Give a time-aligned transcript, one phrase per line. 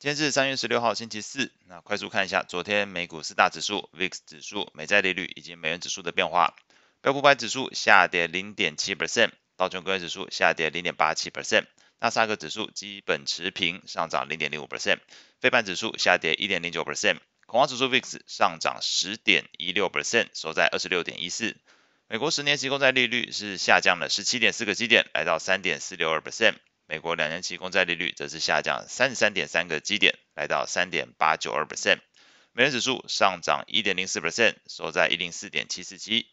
[0.00, 6.54] 今天是三月十六号星期四，那快速看一下昨天美股四大指数、VIX 指数、美债利率以及美元指数的变化。
[7.00, 11.64] 标普百指数下跌零点七 percent，道琼工业指数下跌零点八七 percent，
[11.98, 15.00] 纳斯达克指数基本持平，上涨零点零五 percent，
[15.40, 21.56] 费半指数下跌一点零九 percent，恐慌指数 VIX 上涨十点一六 percent，收在二十六点一四。
[22.06, 26.54] 美国十年期公债利率是下降了十七点四个基点，来到三点四六二 percent。
[26.90, 31.98] 美国两年期公债利率则是下降三十三点三个基点，来到三点八九二 percent。
[32.52, 36.30] 美元指数上涨一点零四 percent，收在一零四点七四七。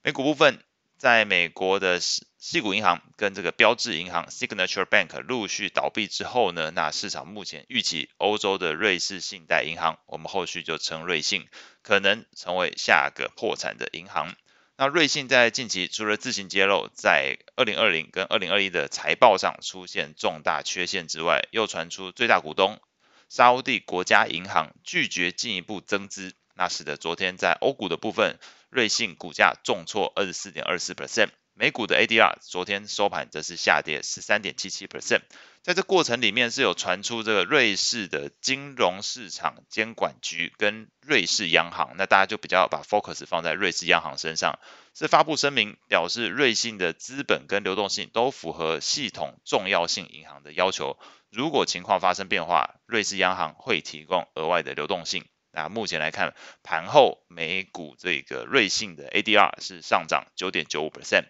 [0.00, 0.62] 美股部分，
[0.96, 11.48] 在美国的西股银行跟这个标志银行 （Signature Bank） 陆续倒闭之后呢，那市场目前预期欧洲的瑞士信贷银行，我们后续就称瑞信，
[11.82, 14.36] 可能成为下个破产的银行。
[14.80, 22.80] 那瑞信在近期除了自行揭露在二零二零跟二零二一的财报上出现重大缺陷之外，又传出最大股东
[23.28, 28.38] 沙乌地国家银行拒绝进一步增资，那使得昨天在欧股的部分，
[28.70, 31.28] 瑞信股价重挫二十四点二四 percent。
[31.52, 35.20] 美股的 ADR 昨天收盘则是下跌十三点七七 percent，
[35.62, 44.58] 在这过程里面是有传出这个瑞士的金融市场监管局跟瑞士央行，那大家就比较把 focus 放在瑞士央行身上，
[44.94, 50.98] 是发布声明表示瑞信的资本跟流动性都符合系统重要性银行的要求，
[51.30, 55.26] 如果情况发生变化，瑞士央行会提供额外的流动性。
[55.52, 61.24] 那目前来看，盘后美股这个瑞信的 ADR 是上涨九点九五 percent。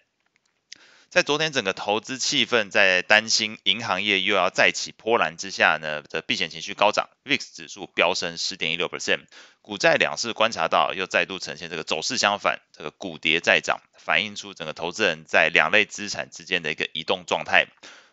[1.11, 9.25] 在昨天整个投资气氛在担心银行业又要再起波澜之下呢，的避险情绪高涨，VIX 指数飙升十点一六 percent，
[9.61, 17.67] 股债两市观察到又再度呈现这个走势相反，这个股跌再涨，反映出整个投资人在两类资产之间的一个移动状态。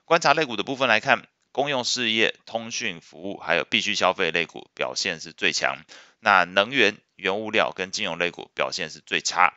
[0.05, 5.83] 观察类股的部分来看，公用事业、通讯服务还有必需消费类股表现是最强，
[6.19, 9.53] 那能源、原物料跟金融类股表现是最差。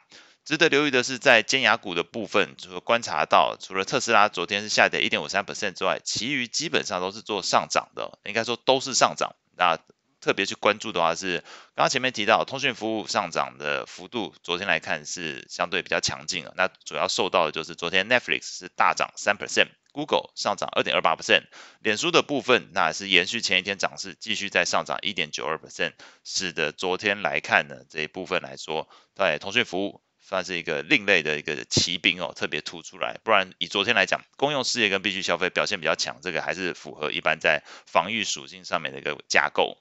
[0.51, 9.37] 值得留意的是，在尖牙股的部分，除了观察到，除了特斯拉昨天是下跌一点五三 percent 之外，其余基本上都是做上涨的，应该说都是上涨。
[9.57, 9.79] 那
[10.21, 11.39] 特别去关注的话是，
[11.77, 16.53] 刚刚前面提到通讯服务上涨的幅度，昨天来看是相对比较强劲的。
[16.57, 21.45] 那主要受到的就是昨天 Netflix 是大涨三 percent，Google 上涨二点二八 percent，
[21.79, 25.93] 脸书的部分那是延续前一天涨势，继续在上涨一点九二 percent，
[26.25, 30.03] 使得昨天来看呢这一部分来说，在通讯服务。
[30.31, 33.19] 算是一个另类的一个骑兵哦，特别突出来。
[33.25, 39.77] 不然以昨天来讲，公用事业跟必需消费表现比较强，这个还是符合一般在防御属性上面的一个架构。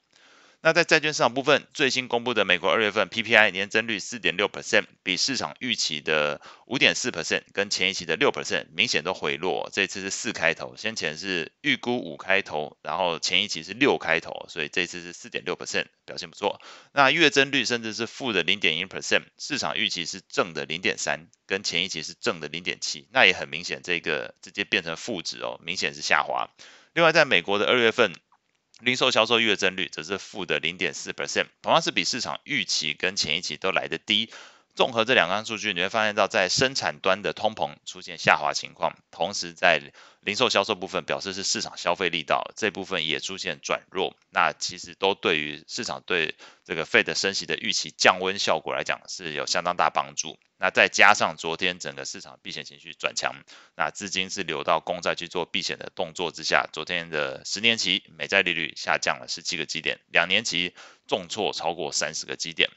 [0.62, 9.70] 那在债券市场部分，最新公布的美国二月份 PPI 年增率四点六 percent，比市场预期的五点四 percent 跟前一期的六 percent 明显都回落。
[9.72, 16.60] 这次是四开头，先前是预估五开头，然后前一期是六开头，所以这次是四点六 percent，表现不错。
[16.92, 26.50] 那月增率甚至是负的零点一 percent，市场预期是正的零点三，跟前一期是正的零点七，那也很明显，这个直接变成负值哦，明显是下滑。
[26.92, 28.12] 另外，在美国的二月份。
[28.80, 34.30] 零售销售月增率则是负的零点四 percent，同样是比市场预期跟前一期都来得低。
[34.74, 44.16] 综合这两项数据，你会发现到在生产端的通膨出现下滑情况，同时在零售销售部分表示是市场消费力道这部分也出现转弱。
[44.30, 50.38] 那其实都对于市场对这个费的升息的预期降温效果来讲是有相当大帮助。
[50.56, 53.34] 那再加上昨天整个市场避险情绪转强，
[53.76, 60.74] 那资金是流到公债去做避险的动作之下，昨天的十年期美债利率下降了十七个基点，两年期
[61.08, 62.68] 重挫超过三十个基点。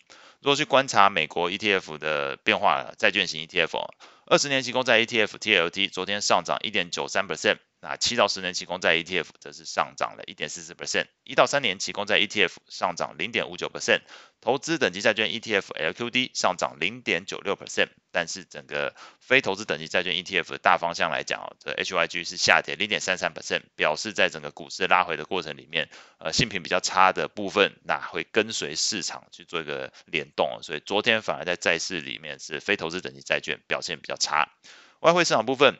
[0.43, 3.87] 如果去观察美国 ETF 的变化，债券型 ETF，
[4.25, 7.59] 二十年期公债 ETF TLT 昨天上涨一点九三 percent。
[7.83, 13.99] 那七到十年期公债 ETF 则是上涨了一点四四 percent，一到三年期公债 ETF 上涨零点五九 percent，
[14.39, 25.89] 投资等级债券 ETF LQD 上涨零点九六 percent，但是整个非投资等级债券 ETF 的大方向来讲，这 HYG 是下跌零点三三 percent，表示在整个股市拉回的过程里面，
[26.19, 34.53] 呃，性品比较差的部分，那会跟随市场去做一个联动，所以昨天反而在债市里面是非投资等级债券表现比较差，
[35.01, 35.77] 外汇市场部分。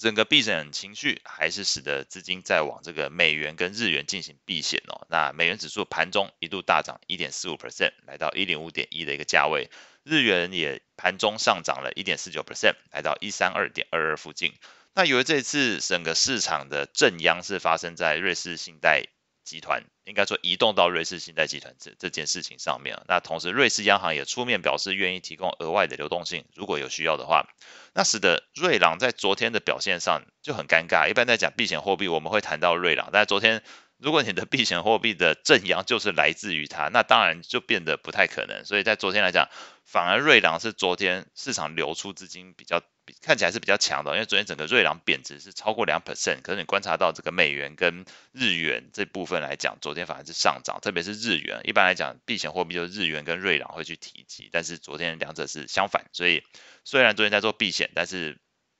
[0.00, 5.06] 整个避险情绪还是使得资金在往这个美元跟日元进行避险哦。
[5.08, 9.70] 那美元指数盘中一度大涨一点四五 percent，来到一零五点一的一个价位。
[10.02, 14.52] 日元也盘中上涨了一点四九 percent，来到一三二点二二附近。
[14.94, 19.04] 那由于这次整个市场的震央是发生在瑞士信贷。
[19.44, 27.46] 集团应该说移动到瑞士信贷集团这这件事情上面，那同时瑞士央行也出面表示愿意提供额外的流动性，如果有需要的话，
[27.94, 31.08] 那使得瑞郎在昨天的表现上就很尴尬。
[31.08, 33.62] 一般在讲避险货币，我们会谈到瑞郎，但昨天
[33.96, 38.64] 如果你的避险货币的正阳就是来自于它，那当然就变得不太可能。
[38.64, 39.48] 所以在昨天来讲，
[39.84, 42.82] 反而瑞郎是昨天市场流出资金比较
[43.20, 46.42] 看起来是比较强的，因为昨天整个瑞郎贬值是超过两 percent。
[46.42, 51.60] 可是你观察到这个美元跟日元这部分来讲，昨天反而是上涨，特别是日元。
[51.64, 56.06] 一般来讲，避险货币就是日元跟瑞郎会去提及，但是昨天两者是相反。
[56.12, 56.42] 所以
[56.84, 58.38] 虽然昨天在做避险，但是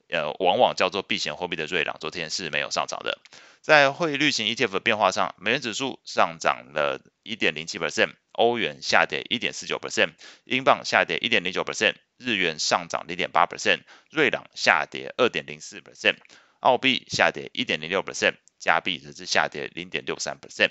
[0.08, 3.18] 呃，往往叫做避险货币的瑞郎，昨天是没有上涨的。
[3.62, 10.10] 在汇率型 ETF 的变化上，美元指数上涨了一点零七 percent 欧元下跌1.49%，
[10.44, 16.16] 英镑下跌1.09%，日元上涨0.8%，瑞郎下跌2.04%，
[16.60, 20.70] 澳币下跌1.06%，加币则是下跌0.63%。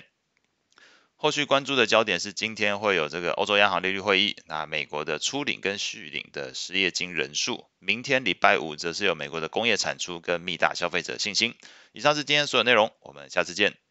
[1.16, 11.54] 后续关注的焦点是，今天会有这个欧洲央行利率会议，那美国的初领跟续领的失业金人数，明天礼拜五则是有美国的工业产出跟密大消费者信心。
[11.92, 13.83] 以上是今天所有内容，我们下次见。